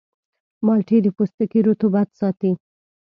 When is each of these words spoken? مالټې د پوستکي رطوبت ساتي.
مالټې 0.65 0.97
د 1.03 1.07
پوستکي 1.15 1.59
رطوبت 1.67 2.07
ساتي. 2.19 2.51